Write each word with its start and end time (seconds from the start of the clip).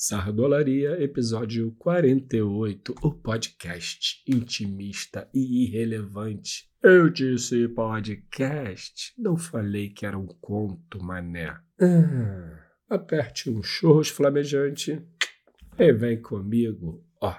Sardolaria, 0.00 1.02
episódio 1.02 1.74
48, 1.76 2.94
o 3.02 3.12
podcast 3.12 4.22
intimista 4.28 5.28
e 5.34 5.64
irrelevante. 5.64 6.70
Eu 6.80 7.10
disse 7.10 7.66
podcast, 7.66 9.12
não 9.18 9.36
falei 9.36 9.88
que 9.88 10.06
era 10.06 10.16
um 10.16 10.28
conto, 10.40 11.02
mané. 11.02 11.52
Ah, 11.80 12.60
aperte 12.88 13.50
um 13.50 13.60
churros 13.60 14.08
flamejante 14.08 15.04
e 15.76 15.92
vem 15.92 16.22
comigo, 16.22 17.04
ó, 17.20 17.34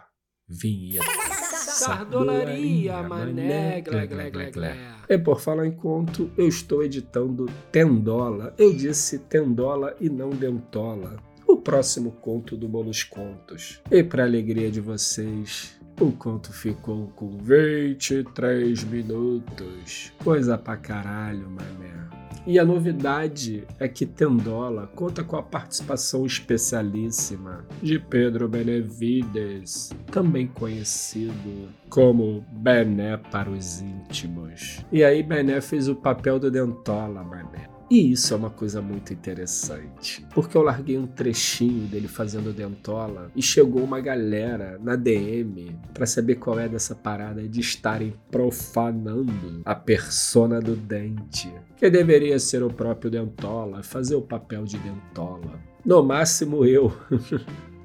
vinheta. 0.45 1.05
Sardolaria, 1.53 3.01
mané, 3.03 3.79
glé, 3.79 4.05
glé, 4.05 4.29
glé, 4.29 4.51
glé. 4.51 4.77
E 5.07 5.17
por 5.17 5.39
falar 5.39 5.65
em 5.65 5.71
conto, 5.71 6.29
eu 6.37 6.49
estou 6.49 6.83
editando 6.83 7.45
Tendola. 7.71 8.53
Eu 8.57 8.73
disse 8.73 9.17
Tendola 9.17 9.95
e 10.01 10.09
não 10.09 10.29
Dentola 10.31 11.28
próximo 11.69 12.13
conto 12.13 12.57
do 12.57 12.67
Bolos 12.67 13.03
Contos. 13.03 13.79
E 13.91 14.03
para 14.03 14.23
alegria 14.23 14.71
de 14.71 14.81
vocês, 14.81 15.79
o 16.01 16.11
conto 16.11 16.51
ficou 16.51 17.09
com 17.15 17.37
23 17.37 18.83
minutos. 18.85 20.11
Coisa 20.23 20.57
pra 20.57 20.75
caralho, 20.75 21.47
mané. 21.47 22.09
E 22.47 22.57
a 22.57 22.65
novidade 22.65 23.67
é 23.79 23.87
que 23.87 24.07
Tendola 24.07 24.87
conta 24.95 25.23
com 25.23 25.35
a 25.35 25.43
participação 25.43 26.25
especialíssima 26.25 27.63
de 27.83 27.99
Pedro 27.99 28.49
Benevides, 28.49 29.91
também 30.11 30.47
conhecido 30.47 31.69
como 31.87 32.43
Bené 32.51 33.15
para 33.15 33.51
os 33.51 33.79
íntimos. 33.79 34.83
E 34.91 35.03
aí 35.03 35.21
Bené 35.21 35.61
fez 35.61 35.87
o 35.87 35.95
papel 35.95 36.39
do 36.39 36.49
Dentola, 36.49 37.23
mané. 37.23 37.78
E 37.89 38.11
isso 38.11 38.35
é 38.35 38.37
uma 38.37 38.51
coisa 38.51 38.83
muito 38.83 39.11
interessante, 39.11 40.23
porque 40.31 40.55
eu 40.55 40.61
larguei 40.61 40.95
um 40.95 41.07
trechinho 41.07 41.87
dele 41.87 42.07
fazendo 42.07 42.53
dentola 42.53 43.31
e 43.35 43.41
chegou 43.41 43.83
uma 43.83 43.99
galera 43.99 44.77
na 44.79 44.95
DM 44.95 45.75
para 45.91 46.05
saber 46.05 46.35
qual 46.35 46.59
é 46.59 46.69
dessa 46.69 46.93
parada 46.93 47.47
de 47.47 47.59
estarem 47.59 48.13
profanando 48.29 49.63
a 49.65 49.73
persona 49.73 50.61
do 50.61 50.75
dente, 50.75 51.51
que 51.77 51.89
deveria 51.89 52.37
ser 52.37 52.61
o 52.61 52.71
próprio 52.71 53.09
dentola, 53.09 53.81
fazer 53.81 54.15
o 54.15 54.21
papel 54.21 54.65
de 54.65 54.77
dentola. 54.77 55.59
No 55.83 56.03
máximo 56.03 56.65
eu. 56.65 56.95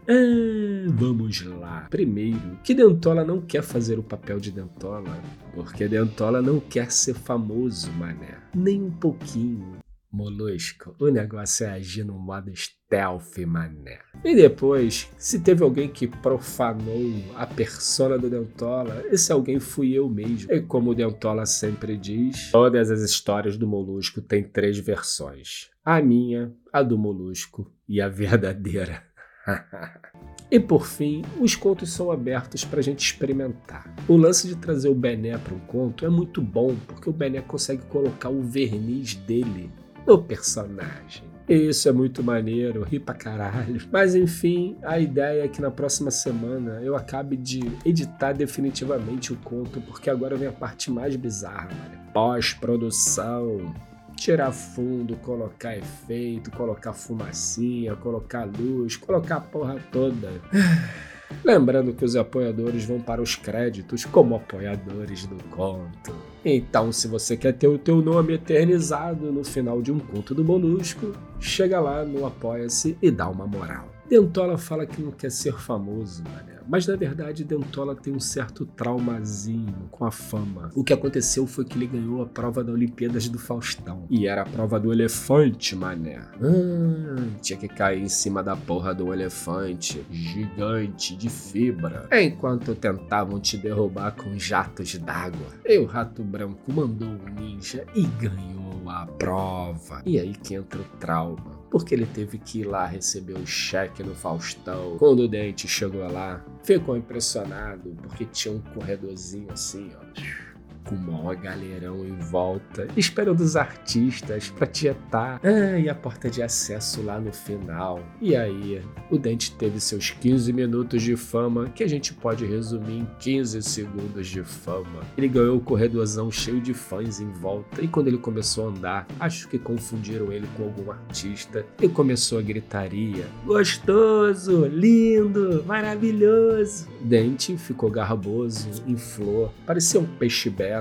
Ah, 0.06 0.90
vamos 0.92 1.42
lá. 1.46 1.86
Primeiro, 1.88 2.58
que 2.62 2.74
Dentola 2.74 3.24
não 3.24 3.40
quer 3.40 3.62
fazer 3.62 3.98
o 3.98 4.02
papel 4.02 4.38
de 4.38 4.50
Dentola, 4.50 5.16
porque 5.54 5.88
Dentola 5.88 6.42
não 6.42 6.58
quer 6.60 6.90
ser 6.90 7.14
famoso, 7.14 7.90
mané. 7.92 8.38
Nem 8.54 8.82
um 8.82 8.90
pouquinho. 8.90 9.83
Molusco, 10.14 10.94
o 11.00 11.08
negócio 11.08 11.66
é 11.66 11.70
agir 11.70 12.04
no 12.04 12.16
modo 12.16 12.54
stealth, 12.54 13.36
mané. 13.44 13.98
E 14.24 14.32
depois, 14.36 15.10
se 15.18 15.40
teve 15.40 15.64
alguém 15.64 15.88
que 15.88 16.06
profanou 16.06 17.10
a 17.34 17.44
persona 17.44 18.16
do 18.16 18.30
Dentola, 18.30 19.04
esse 19.10 19.32
alguém 19.32 19.58
fui 19.58 19.92
eu 19.92 20.08
mesmo. 20.08 20.52
E 20.52 20.60
como 20.60 20.92
o 20.92 20.94
Dentola 20.94 21.44
sempre 21.44 21.96
diz, 21.96 22.52
todas 22.52 22.92
as 22.92 23.00
histórias 23.00 23.56
do 23.56 23.66
Molusco 23.66 24.22
têm 24.22 24.44
três 24.44 24.78
versões: 24.78 25.68
a 25.84 26.00
minha, 26.00 26.54
a 26.72 26.80
do 26.80 26.96
Molusco 26.96 27.68
e 27.88 28.00
a 28.00 28.08
verdadeira. 28.08 29.02
E 30.50 30.60
por 30.60 30.86
fim, 30.86 31.22
os 31.40 31.56
contos 31.56 31.90
são 31.90 32.12
abertos 32.12 32.64
para 32.64 32.78
a 32.78 32.82
gente 32.82 33.04
experimentar. 33.04 33.92
O 34.06 34.16
lance 34.16 34.46
de 34.46 34.54
trazer 34.54 34.88
o 34.88 34.94
Bené 34.94 35.36
para 35.36 35.54
um 35.54 35.58
conto 35.58 36.04
é 36.04 36.08
muito 36.08 36.40
bom, 36.40 36.76
porque 36.86 37.10
o 37.10 37.12
Bené 37.12 37.40
consegue 37.40 37.82
colocar 37.86 38.28
o 38.28 38.42
verniz 38.42 39.14
dele 39.14 39.72
no 40.06 40.22
personagem. 40.22 41.34
Isso 41.46 41.86
é 41.90 41.92
muito 41.92 42.22
maneiro, 42.22 42.82
ri 42.82 42.98
pra 42.98 43.14
caralho. 43.14 43.86
Mas 43.92 44.14
enfim, 44.14 44.78
a 44.82 44.98
ideia 44.98 45.44
é 45.44 45.48
que 45.48 45.60
na 45.60 45.70
próxima 45.70 46.10
semana 46.10 46.80
eu 46.82 46.96
acabe 46.96 47.36
de 47.36 47.60
editar 47.84 48.32
definitivamente 48.32 49.32
o 49.32 49.36
conto, 49.36 49.80
porque 49.82 50.08
agora 50.08 50.36
vem 50.36 50.48
a 50.48 50.52
parte 50.52 50.90
mais 50.90 51.14
bizarra, 51.16 51.68
mano. 51.68 52.12
Pós-produção. 52.14 53.74
Tirar 54.16 54.52
fundo, 54.52 55.16
colocar 55.16 55.76
efeito, 55.76 56.50
colocar 56.52 56.92
fumacinha, 56.92 57.96
colocar 57.96 58.44
luz, 58.44 58.96
colocar 58.96 59.36
a 59.36 59.40
porra 59.40 59.76
toda. 59.92 60.30
Lembrando 61.44 61.92
que 61.92 62.04
os 62.04 62.14
apoiadores 62.14 62.84
vão 62.84 63.00
para 63.00 63.20
os 63.20 63.34
créditos 63.34 64.04
como 64.04 64.36
apoiadores 64.36 65.26
do 65.26 65.36
conto. 65.50 66.33
Então, 66.44 66.92
se 66.92 67.08
você 67.08 67.36
quer 67.36 67.54
ter 67.54 67.68
o 67.68 67.78
teu 67.78 68.02
nome 68.02 68.34
eternizado 68.34 69.32
no 69.32 69.42
final 69.42 69.80
de 69.80 69.90
um 69.90 69.98
conto 69.98 70.34
do 70.34 70.44
Molusco, 70.44 71.12
chega 71.40 71.80
lá 71.80 72.04
no 72.04 72.26
Apoia-se 72.26 72.98
e 73.00 73.10
dá 73.10 73.28
uma 73.28 73.46
moral. 73.46 73.88
Dentola 74.08 74.58
fala 74.58 74.84
que 74.84 75.00
não 75.00 75.10
quer 75.10 75.30
ser 75.30 75.54
famoso, 75.54 76.22
mané. 76.24 76.53
Mas 76.68 76.86
na 76.86 76.96
verdade, 76.96 77.44
Dentola 77.44 77.94
tem 77.94 78.12
um 78.12 78.20
certo 78.20 78.64
traumazinho 78.64 79.88
com 79.90 80.04
a 80.04 80.10
fama. 80.10 80.70
O 80.74 80.84
que 80.84 80.92
aconteceu 80.92 81.46
foi 81.46 81.64
que 81.64 81.76
ele 81.76 81.86
ganhou 81.86 82.22
a 82.22 82.26
prova 82.26 82.62
da 82.64 82.72
Olimpíadas 82.72 83.28
do 83.28 83.38
Faustão. 83.38 84.06
E 84.10 84.26
era 84.26 84.42
a 84.42 84.46
prova 84.46 84.78
do 84.80 84.92
elefante, 84.92 85.76
mané. 85.76 86.22
Ah, 86.40 87.38
tinha 87.40 87.58
que 87.58 87.68
cair 87.68 88.02
em 88.02 88.08
cima 88.08 88.42
da 88.42 88.56
porra 88.56 88.94
do 88.94 89.12
elefante 89.12 90.04
gigante 90.10 91.16
de 91.16 91.28
fibra. 91.28 92.08
Enquanto 92.12 92.74
tentavam 92.74 93.40
te 93.40 93.56
derrubar 93.56 94.12
com 94.12 94.38
jatos 94.38 94.96
d'água. 94.98 95.46
E 95.64 95.78
o 95.78 95.86
rato 95.86 96.22
branco 96.22 96.72
mandou 96.72 97.08
um 97.08 97.40
ninja 97.40 97.84
e 97.94 98.02
ganhou 98.02 98.88
a 98.88 99.06
prova. 99.06 100.02
E 100.04 100.18
aí 100.18 100.34
que 100.34 100.54
entra 100.54 100.80
o 100.80 100.84
trauma 100.98 101.64
porque 101.74 101.92
ele 101.92 102.06
teve 102.06 102.38
que 102.38 102.60
ir 102.60 102.64
lá 102.66 102.86
receber 102.86 103.32
o 103.32 103.44
cheque 103.44 104.00
no 104.00 104.14
Faustão. 104.14 104.96
Quando 104.96 105.24
o 105.24 105.28
Dente 105.28 105.66
chegou 105.66 106.08
lá, 106.08 106.40
ficou 106.64 106.96
impressionado 106.96 107.94
porque 108.02 108.24
tinha 108.24 108.52
um 108.54 108.60
corredorzinho 108.60 109.52
assim, 109.52 109.92
ó 110.00 110.53
com 110.84 110.94
o 110.94 110.98
maior 110.98 111.34
galerão 111.36 112.04
em 112.04 112.16
volta, 112.18 112.86
esperando 112.96 113.40
os 113.40 113.56
artistas 113.56 114.50
pra 114.50 114.66
tietar. 114.66 115.40
Ah, 115.42 115.78
e 115.78 115.88
a 115.88 115.94
porta 115.94 116.30
de 116.30 116.42
acesso 116.42 117.02
lá 117.02 117.18
no 117.18 117.32
final. 117.32 118.00
E 118.20 118.36
aí, 118.36 118.82
o 119.10 119.18
Dente 119.18 119.52
teve 119.56 119.80
seus 119.80 120.10
15 120.10 120.52
minutos 120.52 121.02
de 121.02 121.16
fama, 121.16 121.66
que 121.70 121.82
a 121.82 121.88
gente 121.88 122.12
pode 122.12 122.44
resumir 122.44 122.98
em 122.98 123.08
15 123.18 123.62
segundos 123.62 124.28
de 124.28 124.42
fama. 124.42 125.02
Ele 125.16 125.28
ganhou 125.28 125.56
o 125.56 125.60
corredorzão 125.60 126.30
cheio 126.30 126.60
de 126.60 126.74
fãs 126.74 127.20
em 127.20 127.30
volta, 127.32 127.82
e 127.82 127.88
quando 127.88 128.08
ele 128.08 128.18
começou 128.18 128.66
a 128.66 128.70
andar, 128.70 129.06
acho 129.18 129.48
que 129.48 129.58
confundiram 129.58 130.32
ele 130.32 130.46
com 130.56 130.64
algum 130.64 130.90
artista, 130.90 131.64
e 131.80 131.88
começou 131.88 132.38
a 132.38 132.42
gritaria: 132.42 133.26
Gostoso, 133.44 134.66
lindo, 134.66 135.64
maravilhoso. 135.66 136.88
Dente 137.00 137.56
ficou 137.56 137.90
garboso, 137.90 138.68
inflou, 138.86 139.52
parecia 139.66 140.00
um 140.00 140.06
peixe 140.06 140.50
belo 140.50 140.73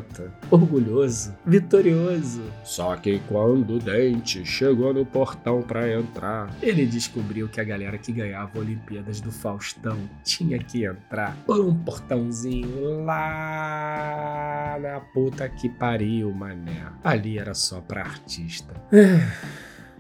orgulhoso, 0.50 1.36
vitorioso. 1.46 2.44
Só 2.64 2.96
que 2.96 3.20
quando 3.28 3.76
o 3.76 3.80
Dente 3.80 4.46
chegou 4.46 4.94
no 4.94 5.06
portão 5.06 5.62
para 5.62 5.92
entrar, 5.92 6.54
ele 6.62 6.86
descobriu 6.86 7.48
que 7.50 7.60
a 7.60 7.64
galera 7.64 7.98
que 7.98 8.12
ganhava 8.12 8.60
Olimpíadas 8.60 9.20
do 9.20 9.32
Faustão 9.32 9.98
tinha 10.24 10.60
que 10.60 10.86
entrar 10.86 11.36
por 11.46 11.60
um 11.60 11.76
portãozinho 11.76 13.04
lá 13.04 14.78
na 14.82 15.00
puta 15.00 15.48
que 15.50 15.70
pariu, 15.70 16.32
mané. 16.34 16.88
Ali 17.04 17.38
era 17.38 17.54
só 17.54 17.82
pra 17.82 18.02
artista. 18.02 18.74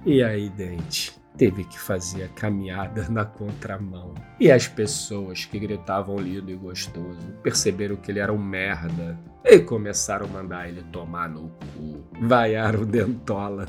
E 0.05 0.21
aí, 0.21 0.49
Dente? 0.49 1.22
Teve 1.38 1.63
que 1.63 1.79
fazer 1.79 2.23
a 2.23 2.29
caminhada 2.29 3.07
na 3.09 3.25
contramão. 3.25 4.13
E 4.39 4.51
as 4.51 4.67
pessoas 4.67 5.45
que 5.45 5.59
gritavam 5.59 6.17
lindo 6.17 6.51
e 6.51 6.55
gostoso 6.55 7.33
perceberam 7.41 7.95
que 7.95 8.11
ele 8.11 8.19
era 8.19 8.31
um 8.33 8.38
merda 8.38 9.17
e 9.44 9.59
começaram 9.59 10.25
a 10.25 10.29
mandar 10.29 10.69
ele 10.69 10.83
tomar 10.91 11.29
no 11.29 11.49
cu. 11.49 12.03
Vaiaram 12.21 12.85
dentola. 12.85 13.67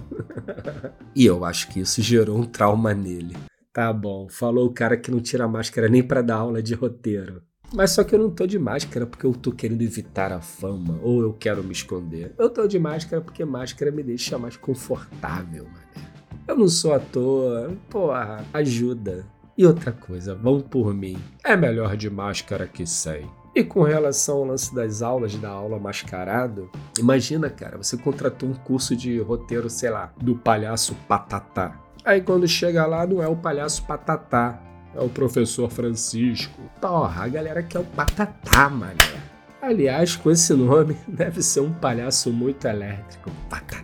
e 1.14 1.26
eu 1.26 1.44
acho 1.44 1.68
que 1.68 1.80
isso 1.80 2.00
gerou 2.00 2.38
um 2.38 2.44
trauma 2.44 2.94
nele. 2.94 3.36
Tá 3.72 3.92
bom, 3.92 4.28
falou 4.28 4.66
o 4.66 4.72
cara 4.72 4.96
que 4.96 5.10
não 5.10 5.20
tira 5.20 5.48
máscara 5.48 5.88
nem 5.88 6.02
para 6.02 6.22
dar 6.22 6.36
aula 6.36 6.62
de 6.62 6.74
roteiro. 6.74 7.42
Mas 7.72 7.90
só 7.90 8.04
que 8.04 8.14
eu 8.14 8.20
não 8.20 8.30
tô 8.30 8.46
de 8.46 8.56
máscara 8.56 9.04
porque 9.04 9.26
eu 9.26 9.32
tô 9.32 9.50
querendo 9.50 9.82
evitar 9.82 10.30
a 10.32 10.40
fama 10.40 11.00
ou 11.02 11.20
eu 11.20 11.32
quero 11.32 11.64
me 11.64 11.72
esconder. 11.72 12.32
Eu 12.38 12.48
tô 12.48 12.68
de 12.68 12.78
máscara 12.78 13.20
porque 13.20 13.44
máscara 13.44 13.90
me 13.90 14.02
deixa 14.04 14.38
mais 14.38 14.56
confortável, 14.56 15.64
mané. 15.64 16.13
Eu 16.46 16.56
não 16.56 16.68
sou 16.68 16.92
ator, 16.92 17.72
porra, 17.88 18.44
ajuda. 18.52 19.24
E 19.56 19.64
outra 19.64 19.92
coisa, 19.92 20.34
vão 20.34 20.60
por 20.60 20.92
mim. 20.92 21.16
É 21.42 21.56
melhor 21.56 21.96
de 21.96 22.10
máscara 22.10 22.66
que 22.66 22.84
sem. 22.84 23.26
E 23.54 23.62
com 23.62 23.82
relação 23.82 24.38
ao 24.38 24.44
lance 24.44 24.74
das 24.74 25.00
aulas, 25.00 25.36
da 25.36 25.48
aula 25.48 25.78
mascarado, 25.78 26.68
imagina, 26.98 27.48
cara, 27.48 27.78
você 27.78 27.96
contratou 27.96 28.48
um 28.48 28.54
curso 28.54 28.96
de 28.96 29.20
roteiro, 29.20 29.70
sei 29.70 29.90
lá, 29.90 30.12
do 30.20 30.34
palhaço 30.34 30.96
Patatá. 31.06 31.80
Aí 32.04 32.20
quando 32.20 32.48
chega 32.48 32.84
lá, 32.84 33.06
não 33.06 33.22
é 33.22 33.28
o 33.28 33.36
palhaço 33.36 33.86
Patatá, 33.86 34.60
é 34.94 35.00
o 35.00 35.08
professor 35.08 35.70
Francisco. 35.70 36.60
Porra, 36.80 37.24
a 37.24 37.28
galera 37.28 37.62
quer 37.62 37.78
o 37.78 37.84
Patatá, 37.84 38.68
mané. 38.68 39.22
Aliás, 39.62 40.16
com 40.16 40.30
esse 40.30 40.52
nome, 40.52 40.96
deve 41.06 41.40
ser 41.40 41.60
um 41.60 41.72
palhaço 41.72 42.32
muito 42.32 42.66
elétrico. 42.66 43.30
Patatá. 43.48 43.83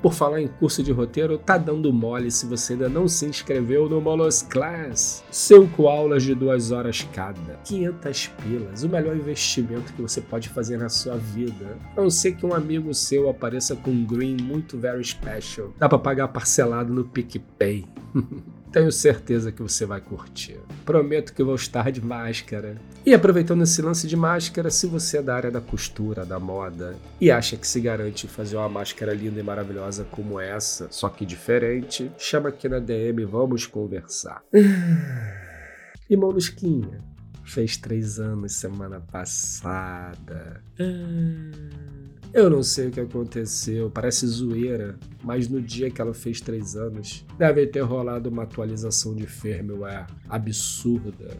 Por 0.00 0.14
falar 0.14 0.40
em 0.40 0.46
curso 0.46 0.82
de 0.82 0.92
roteiro, 0.92 1.38
tá 1.38 1.58
dando 1.58 1.92
mole 1.92 2.30
se 2.30 2.46
você 2.46 2.74
ainda 2.74 2.88
não 2.88 3.08
se 3.08 3.26
inscreveu 3.26 3.88
no 3.88 4.00
Molos 4.00 4.42
Class. 4.42 5.24
Cinco 5.30 5.88
aulas 5.88 6.22
de 6.22 6.34
duas 6.34 6.70
horas 6.70 7.06
cada. 7.12 7.54
500 7.64 8.26
pilas. 8.42 8.82
O 8.84 8.88
melhor 8.88 9.16
investimento 9.16 9.92
que 9.92 10.02
você 10.02 10.20
pode 10.20 10.48
fazer 10.48 10.76
na 10.76 10.88
sua 10.88 11.16
vida. 11.16 11.76
A 11.96 12.00
não 12.00 12.10
ser 12.10 12.32
que 12.32 12.46
um 12.46 12.54
amigo 12.54 12.94
seu 12.94 13.28
apareça 13.28 13.74
com 13.74 13.90
um 13.90 14.04
green 14.04 14.36
muito 14.36 14.78
very 14.78 15.04
special. 15.04 15.72
Dá 15.78 15.88
pra 15.88 15.98
pagar 15.98 16.28
parcelado 16.28 16.92
no 16.92 17.04
PicPay. 17.04 17.84
Tenho 18.72 18.92
certeza 18.92 19.50
que 19.50 19.62
você 19.62 19.86
vai 19.86 20.00
curtir. 20.00 20.60
Prometo 20.84 21.32
que 21.32 21.42
vou 21.42 21.54
estar 21.54 21.90
de 21.90 22.04
máscara. 22.04 22.76
E 23.04 23.14
aproveitando 23.14 23.62
esse 23.62 23.80
lance 23.80 24.06
de 24.06 24.16
máscara, 24.16 24.70
se 24.70 24.86
você 24.86 25.18
é 25.18 25.22
da 25.22 25.34
área 25.34 25.50
da 25.50 25.60
costura, 25.60 26.26
da 26.26 26.38
moda, 26.38 26.94
e 27.20 27.30
acha 27.30 27.56
que 27.56 27.66
se 27.66 27.80
garante 27.80 28.28
fazer 28.28 28.56
uma 28.56 28.68
máscara 28.68 29.14
linda 29.14 29.40
e 29.40 29.42
maravilhosa 29.42 30.04
como 30.04 30.38
essa, 30.38 30.88
só 30.90 31.08
que 31.08 31.24
diferente, 31.24 32.10
chama 32.18 32.50
aqui 32.50 32.68
na 32.68 32.78
DM, 32.78 33.24
vamos 33.24 33.66
conversar. 33.66 34.42
E 36.10 36.16
Molusquinha, 36.16 37.04
fez 37.44 37.76
três 37.76 38.18
anos 38.18 38.54
semana 38.54 38.98
passada. 38.98 40.62
Eu 42.32 42.50
não 42.50 42.62
sei 42.62 42.88
o 42.88 42.90
que 42.90 43.00
aconteceu, 43.00 43.90
parece 43.90 44.26
zoeira, 44.26 44.98
mas 45.22 45.48
no 45.48 45.60
dia 45.60 45.90
que 45.90 46.00
ela 46.00 46.12
fez 46.12 46.40
três 46.40 46.76
anos, 46.76 47.24
deve 47.38 47.66
ter 47.66 47.80
rolado 47.80 48.28
uma 48.28 48.42
atualização 48.42 49.14
de 49.14 49.26
firmware 49.26 50.06
absurda. 50.28 51.36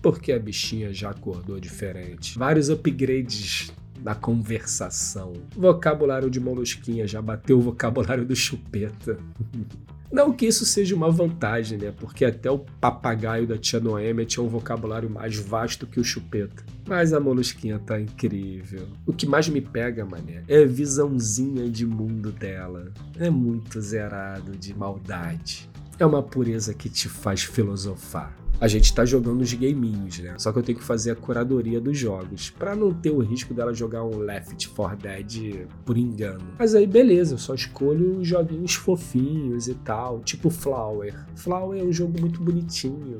Porque 0.00 0.32
a 0.32 0.38
bichinha 0.38 0.92
já 0.92 1.10
acordou 1.10 1.60
diferente. 1.60 2.38
Vários 2.38 2.68
upgrades 2.68 3.72
na 4.02 4.14
conversação. 4.14 5.32
Vocabulário 5.56 6.28
de 6.28 6.40
Molusquinha 6.40 7.06
já 7.06 7.22
bateu 7.22 7.58
o 7.58 7.60
vocabulário 7.60 8.24
do 8.24 8.34
Chupeta. 8.34 9.16
Não 10.12 10.30
que 10.30 10.44
isso 10.44 10.66
seja 10.66 10.94
uma 10.94 11.10
vantagem, 11.10 11.78
né? 11.78 11.90
Porque 11.98 12.24
até 12.24 12.50
o 12.50 12.58
papagaio 12.58 13.46
da 13.46 13.56
tia 13.56 13.80
Noêmia 13.80 14.26
tinha 14.26 14.44
um 14.44 14.48
vocabulário 14.48 15.08
mais 15.08 15.36
vasto 15.38 15.86
que 15.86 15.98
o 15.98 16.04
chupeta. 16.04 16.62
Mas 16.86 17.14
a 17.14 17.20
molusquinha 17.20 17.78
tá 17.78 17.98
incrível. 17.98 18.86
O 19.06 19.12
que 19.12 19.26
mais 19.26 19.48
me 19.48 19.62
pega, 19.62 20.04
mané, 20.04 20.42
é 20.46 20.64
a 20.64 20.66
visãozinha 20.66 21.70
de 21.70 21.86
mundo 21.86 22.30
dela. 22.30 22.92
É 23.18 23.30
muito 23.30 23.80
zerado 23.80 24.52
de 24.52 24.74
maldade. 24.74 25.70
É 25.98 26.04
uma 26.04 26.22
pureza 26.22 26.74
que 26.74 26.90
te 26.90 27.08
faz 27.08 27.42
filosofar 27.42 28.41
a 28.62 28.68
gente 28.68 28.94
tá 28.94 29.04
jogando 29.04 29.40
os 29.40 29.52
gaminhos, 29.52 30.20
né? 30.20 30.36
Só 30.38 30.52
que 30.52 30.58
eu 30.60 30.62
tenho 30.62 30.78
que 30.78 30.84
fazer 30.84 31.10
a 31.10 31.16
curadoria 31.16 31.80
dos 31.80 31.98
jogos, 31.98 32.48
para 32.48 32.76
não 32.76 32.94
ter 32.94 33.10
o 33.10 33.18
risco 33.18 33.52
dela 33.52 33.74
jogar 33.74 34.04
um 34.04 34.18
Left 34.18 34.68
4 34.68 34.96
Dead 34.98 35.66
por 35.84 35.98
engano. 35.98 36.44
Mas 36.56 36.72
aí 36.72 36.86
beleza, 36.86 37.34
eu 37.34 37.38
só 37.38 37.54
escolho 37.54 38.20
os 38.20 38.28
joguinhos 38.28 38.74
fofinhos 38.74 39.66
e 39.66 39.74
tal, 39.74 40.20
tipo 40.20 40.48
Flower. 40.48 41.26
Flower 41.34 41.80
é 41.80 41.82
um 41.82 41.92
jogo 41.92 42.20
muito 42.20 42.40
bonitinho. 42.40 43.18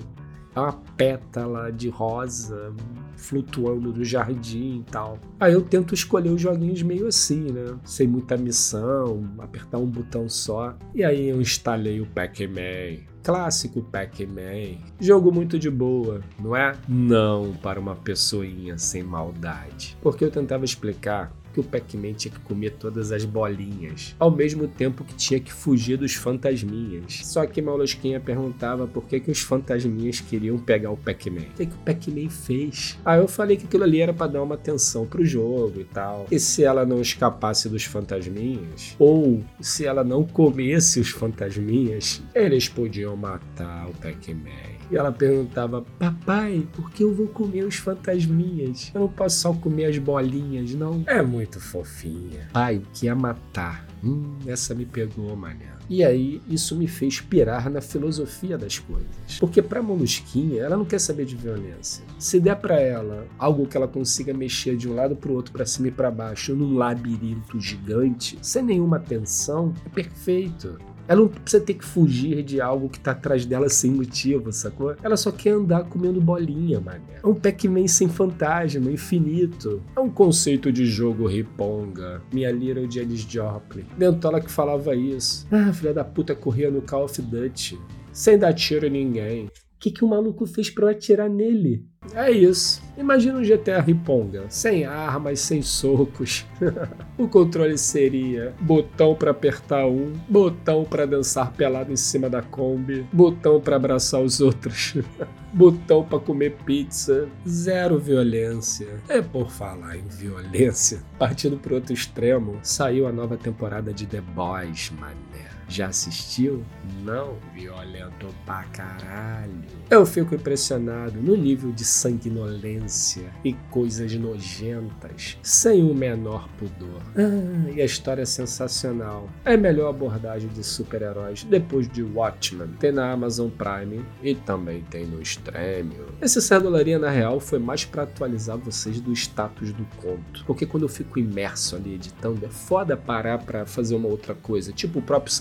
É 0.55 0.61
uma 0.61 0.75
pétala 0.97 1.73
de 1.73 1.89
rosa 1.89 2.73
flutuando 3.17 3.93
no 3.93 4.05
jardim 4.05 4.81
e 4.81 4.91
tal. 4.91 5.19
Aí 5.39 5.53
eu 5.53 5.63
tento 5.63 5.95
escolher 5.95 6.31
os 6.31 6.41
joguinhos 6.41 6.83
meio 6.83 7.07
assim, 7.07 7.51
né? 7.53 7.77
Sem 7.85 8.07
muita 8.07 8.37
missão, 8.37 9.25
apertar 9.39 9.79
um 9.79 9.87
botão 9.87 10.29
só. 10.29 10.77
E 10.95 11.05
aí 11.05 11.29
eu 11.29 11.41
instalei 11.41 12.01
o 12.01 12.07
Pac-Man. 12.07 13.05
Clássico 13.23 13.83
Pac-Man. 13.83 14.79
Jogo 15.01 15.31
muito 15.31 15.59
de 15.59 15.71
boa, 15.71 16.21
não 16.41 16.57
é? 16.57 16.75
Não 16.89 17.53
para 17.53 17.79
uma 17.79 17.95
pessoinha 17.95 18.77
sem 18.77 19.03
maldade. 19.03 19.97
Porque 20.03 20.25
eu 20.25 20.31
tentava 20.31 20.65
explicar 20.65 21.33
que 21.53 21.61
o 21.61 21.65
Pac-Man 21.65 22.15
tinha 22.15 22.33
que 22.33 22.41
comer 22.41 22.71
todas 22.73 23.13
as 23.13 23.25
bolinhas, 23.25 24.15
ao 24.19 24.31
mesmo 24.31 24.67
tempo 24.67 25.05
que 25.05 25.15
tinha 25.15 25.39
que 25.39 25.53
fugir 25.53 25.97
dos 25.97 26.15
fantasminhas. 26.15 27.21
Só 27.25 27.47
que 27.47 27.61
Malosquinha 27.61 28.21
perguntava 28.21 28.87
por 28.87 29.05
que, 29.05 29.21
que 29.21 29.31
os 29.31 29.41
fantasminhas 29.41 30.21
queriam 30.21 30.59
pegar 30.59 30.91
o 30.91 30.97
Pac-Man. 30.97 31.41
O 31.41 31.57
que, 31.57 31.67
que 31.67 31.75
o 31.75 31.79
Pac-Man 31.79 32.31
fez? 32.31 32.99
Aí 33.05 33.21
eu 33.21 33.29
falei 33.29 33.57
que 33.57 33.67
aquilo 33.67 33.85
ali 33.85 34.01
era 34.01 34.13
para 34.13 34.33
dar 34.33 34.43
uma 34.43 34.55
atenção 34.55 35.07
pro 35.07 35.25
jogo 35.25 35.81
e 35.81 35.85
tal. 35.85 36.27
E 36.31 36.39
se 36.39 36.65
ela 36.65 36.85
não 36.85 37.01
escapasse 37.01 37.69
dos 37.69 37.85
fantasminhas, 37.85 38.95
ou 38.99 39.45
se 39.61 39.87
ela 39.87 40.03
não 40.03 40.25
comesse 40.25 41.01
os 41.01 41.11
fantasminhas, 41.11 42.23
eles 42.35 42.69
podiam 42.69 43.17
matar 43.17 43.89
o 43.89 43.93
Pac-Man. 43.95 44.82
E 44.93 44.97
ela 44.97 45.11
perguntava: 45.11 45.83
Papai, 45.99 46.69
por 46.75 46.91
que 46.91 47.03
eu 47.03 47.15
vou 47.15 47.27
comer 47.27 47.65
os 47.65 47.77
fantasminhas? 47.77 48.93
Eu 48.95 49.01
não 49.01 49.09
posso 49.09 49.39
só 49.39 49.55
comer 49.55 49.87
as 49.87 49.97
bolinhas, 49.97 50.75
não? 50.75 51.03
É 51.07 51.23
muito 51.23 51.59
fofinha. 51.59 52.49
Pai, 52.53 52.77
o 52.77 52.83
que 52.93 53.09
é 53.09 53.15
matar? 53.15 53.89
Hum, 54.05 54.37
essa 54.47 54.75
me 54.75 54.85
pegou, 54.85 55.35
mané. 55.35 55.73
E 55.89 56.05
aí, 56.05 56.43
isso 56.49 56.77
me 56.77 56.87
fez 56.87 57.21
pirar 57.21 57.71
na 57.71 57.81
filosofia 57.81 58.59
das 58.59 58.79
coisas. 58.79 59.39
Porque 59.41 59.63
pra 59.63 59.83
Molusquinha, 59.83 60.63
ela 60.63 60.77
não 60.77 60.85
quer 60.85 60.99
saber 60.99 61.25
de 61.25 61.37
violência. 61.37 62.05
Se 62.19 62.39
der 62.39 62.57
para 62.57 62.81
ela 62.81 63.27
algo 63.39 63.67
que 63.67 63.77
ela 63.77 63.89
consiga 63.89 64.35
mexer 64.35 64.77
de 64.77 64.89
um 64.89 64.95
lado 64.95 65.17
pro 65.17 65.33
outro, 65.33 65.53
para 65.53 65.65
cima 65.65 65.89
e 65.89 65.91
para 65.91 66.11
baixo, 66.11 66.55
num 66.55 66.75
labirinto 66.75 67.61
gigante, 67.61 68.39
sem 68.43 68.63
nenhuma 68.63 68.99
tensão, 68.99 69.73
é 69.87 69.89
perfeito. 69.89 70.79
Ela 71.09 71.21
não 71.21 71.29
precisa 71.29 71.63
ter 71.63 71.75
que 71.75 71.85
fugir 71.85 72.43
de 72.43 72.61
algo 72.61 72.89
que 72.89 73.01
tá 73.01 73.13
atrás 73.13 73.45
dela 73.45 73.69
sem 73.69 73.91
motivo, 73.91 74.53
sacou? 74.53 74.95
Ela 75.03 75.17
só 75.17 75.31
quer 75.31 75.51
andar 75.51 75.85
comendo 75.85 76.21
bolinha, 76.21 76.81
mané. 76.81 77.21
É 77.23 77.27
um 77.27 77.35
Pac-Man 77.35 77.87
sem 77.87 78.09
fantasma, 78.09 78.91
infinito. 78.91 79.83
É 79.97 80.01
um 80.01 80.11
conceito 80.11 80.73
de 80.73 80.87
jogo 80.87 81.27
riponga. 81.27 82.23
Minha 82.33 82.51
Little 82.51 82.91
Janis 82.91 83.21
Joplin. 83.21 83.85
Dentola 83.97 84.41
que 84.41 84.51
falava 84.51 84.95
isso. 84.95 85.47
Ah, 85.51 85.73
filha 85.73 85.93
da 85.93 86.05
puta 86.05 86.35
corria 86.35 86.71
no 86.71 86.83
Call 86.83 87.05
of 87.05 87.21
Duty. 87.21 87.79
Sem 88.13 88.39
dar 88.39 88.53
tiro 88.53 88.87
em 88.87 88.91
ninguém. 88.91 89.47
O 89.47 89.51
que, 89.79 89.91
que 89.91 90.05
o 90.05 90.09
maluco 90.09 90.47
fez 90.47 90.71
pra 90.71 90.87
eu 90.87 90.91
atirar 90.91 91.29
nele? 91.29 91.85
É 92.15 92.31
isso. 92.31 92.83
Imagina 92.97 93.39
um 93.39 93.43
GTA 93.43 93.81
Riponga, 93.81 94.45
sem 94.49 94.85
armas, 94.85 95.41
sem 95.41 95.63
socos. 95.63 96.45
o 97.17 97.27
controle 97.27 97.79
seria 97.79 98.55
botão 98.61 99.15
para 99.15 99.31
apertar 99.31 99.87
um, 99.87 100.13
botão 100.29 100.85
para 100.85 101.07
dançar 101.07 101.53
pelado 101.53 101.93
em 101.93 101.97
cima 101.97 102.29
da 102.29 102.43
Kombi, 102.43 103.07
botão 103.13 103.61
para 103.61 103.77
abraçar 103.77 104.21
os 104.21 104.41
outros. 104.41 104.95
botão 105.53 106.05
para 106.05 106.19
comer 106.19 106.57
pizza, 106.67 107.29
zero 107.49 107.99
violência. 107.99 108.89
É 109.09 109.23
por 109.23 109.51
falar 109.51 109.97
em 109.97 110.07
violência, 110.07 111.03
partindo 111.19 111.57
pro 111.57 111.77
outro 111.77 111.95
extremo, 111.95 112.59
saiu 112.63 113.07
a 113.07 113.13
nova 113.13 113.37
temporada 113.37 113.93
de 113.93 114.07
The 114.07 114.21
Boys, 114.21 114.93
mané. 114.99 115.52
Já 115.69 115.89
assistiu? 115.89 116.65
Não? 117.03 117.37
Violento 117.55 118.27
pra 118.45 118.65
caralho. 118.65 119.63
Eu 119.91 120.05
fico 120.05 120.35
impressionado 120.35 121.21
no 121.21 121.37
nível 121.37 121.73
de 121.73 121.85
sanguinolência 121.85 123.31
e 123.45 123.53
coisas 123.71 124.15
nojentas, 124.15 125.39
sem 125.43 125.83
o 125.83 125.95
menor 125.95 126.49
pudor. 126.59 127.03
Ah, 127.17 127.71
e 127.71 127.81
a 127.81 127.85
história 127.85 128.23
é 128.23 128.27
sensacional. 128.27 129.29
É 129.45 129.55
a 129.55 129.59
melhor 129.59 129.91
abordagem 129.91 130.49
de 130.49 130.65
super-heróis 130.65 131.45
depois 131.45 131.89
de 131.89 132.03
Watchmen. 132.03 132.69
Tem 132.79 132.93
na 132.93 133.13
Amazon 133.13 133.49
Prime 133.51 134.05
e 134.23 134.35
também 134.35 134.83
tem 134.91 135.07
no 135.07 135.21
Stremio. 135.23 136.07
Esse 136.21 136.41
Sardolaria, 136.41 136.99
na 136.99 137.11
real, 137.11 137.41
foi 137.41 137.59
mais 137.59 137.85
para 137.85 138.03
atualizar 138.05 138.57
vocês 138.59 139.01
do 139.01 139.13
status 139.13 139.73
do 139.73 139.85
conto. 139.97 140.45
Porque 140.47 140.67
quando 140.67 140.85
eu 140.85 140.89
fico 140.89 141.19
imerso 141.19 141.77
ali 141.77 141.95
editando, 141.95 142.45
é 142.45 142.49
foda 142.49 142.97
parar 142.97 143.39
para 143.39 143.67
fazer 143.67 143.95
uma 143.95 144.09
outra 144.09 144.35
coisa, 144.35 144.73
tipo 144.73 144.99
o 144.99 145.03
próprio 145.03 145.33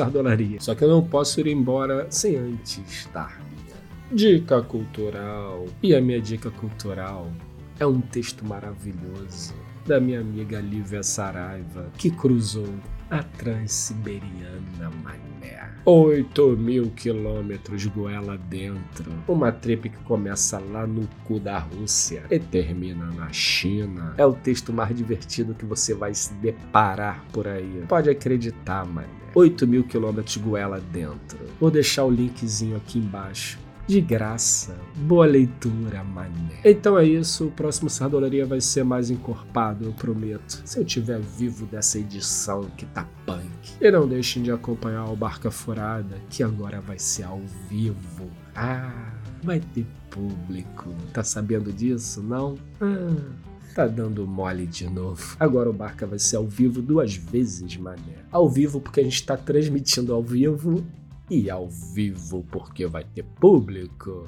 só 0.60 0.75
que 0.75 0.84
eu 0.84 0.89
não 0.89 1.03
posso 1.03 1.39
ir 1.39 1.48
embora 1.48 2.08
sem 2.10 2.36
antes 2.36 3.08
minha 3.46 3.75
dica 4.12 4.62
cultural. 4.62 5.65
E 5.82 5.96
a 5.96 6.01
minha 6.01 6.22
dica 6.22 6.51
cultural 6.51 7.32
é 7.80 7.86
um 7.86 8.01
texto 8.01 8.46
maravilhoso 8.46 9.53
da 9.86 10.00
minha 10.00 10.20
amiga 10.20 10.60
Lívia 10.60 11.01
Saraiva, 11.01 11.89
que 11.98 12.12
cruzou 12.12 12.68
a 13.12 13.22
Transiberiana 13.22 14.89
Mané. 15.03 15.70
8 15.84 16.56
mil 16.58 16.91
quilômetros 16.91 17.86
goela 17.88 18.38
dentro. 18.38 19.12
Uma 19.27 19.51
trip 19.51 19.89
que 19.89 20.03
começa 20.03 20.60
lá 20.60 20.88
no 20.88 21.08
cu 21.25 21.39
da 21.39 21.60
Rússia 21.60 22.24
e 22.32 22.39
termina 22.39 23.06
na 23.08 23.32
China. 23.34 24.13
É 24.18 24.25
o 24.25 24.34
texto 24.34 24.72
mais 24.72 24.96
divertido 24.96 25.53
que 25.53 25.65
você 25.65 25.94
vai 25.94 26.13
se 26.13 26.34
deparar 26.36 27.25
por 27.34 27.48
aí. 27.48 27.84
Pode 27.88 28.10
acreditar, 28.10 28.86
Mané. 28.86 29.08
8 29.36 29.68
mil 29.68 29.84
quilômetros 29.84 30.38
goela 30.38 30.80
dentro. 30.80 31.39
Vou 31.60 31.72
deixar 31.72 32.06
o 32.06 32.10
linkzinho 32.10 32.77
aqui 32.77 33.00
embaixo. 33.00 33.60
De 33.91 34.00
graça. 34.00 34.74
Boa 34.95 35.25
leitura, 35.25 36.01
mané. 36.01 36.62
Então 36.63 36.98
é 36.98 37.03
isso. 37.03 37.48
O 37.48 37.51
próximo 37.51 37.89
Sardolaria 37.89 38.45
vai 38.45 38.62
ser 38.62 38.86
mais 38.86 39.10
encorpado, 39.10 39.83
eu 39.83 39.91
prometo. 39.91 40.62
Se 40.63 40.79
eu 40.79 40.86
tiver 40.86 41.19
vivo 41.19 41.65
dessa 41.65 42.00
edição 42.00 42.63
que 42.77 42.86
tá 42.86 43.05
punk. 43.25 43.43
E 43.81 43.91
não 43.91 44.07
deixem 44.07 44.43
de 44.43 44.50
acompanhar 44.50 45.12
o 45.12 45.15
Barca 45.17 45.51
Furada, 45.51 46.15
que 46.29 46.41
agora 46.41 46.79
vai 46.79 46.98
ser 46.98 47.24
ao 47.24 47.41
vivo. 47.69 48.31
Ah, 48.55 49.12
vai 49.43 49.60
ter 49.60 49.86
público. 50.10 50.88
Tá 51.12 51.21
sabendo 51.21 51.74
disso, 51.74 52.24
não? 52.24 52.57
Ah. 52.79 53.13
Tá 53.75 53.88
dando 53.88 54.25
mole 54.25 54.67
de 54.67 54.89
novo. 54.89 55.36
Agora 55.38 55.69
o 55.69 55.74
Barca 55.74 56.07
vai 56.07 56.17
ser 56.17 56.38
ao 56.38 56.48
vivo 56.48 56.81
duas 56.81 57.15
vezes, 57.15 57.75
mané. 57.75 58.24
Ao 58.31 58.50
vivo 58.50 58.79
porque 58.79 59.01
a 59.01 59.03
gente 59.03 59.25
tá 59.25 59.36
transmitindo 59.36 60.13
ao 60.13 60.24
vivo 60.24 60.81
e 61.31 61.50
ao 61.50 61.69
vivo 61.69 62.45
porque 62.51 62.85
vai 62.85 63.05
ter 63.05 63.23
público. 63.23 64.25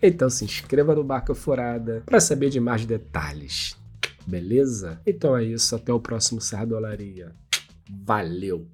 Então 0.00 0.30
se 0.30 0.44
inscreva 0.44 0.94
no 0.94 1.02
Barca 1.02 1.34
Furada 1.34 2.04
para 2.06 2.20
saber 2.20 2.48
de 2.48 2.60
mais 2.60 2.86
detalhes. 2.86 3.76
Beleza? 4.24 5.00
Então 5.04 5.36
é 5.36 5.42
isso, 5.42 5.74
até 5.74 5.92
o 5.92 5.98
próximo 5.98 6.40
Sardolaria. 6.40 7.34
Valeu! 7.90 8.68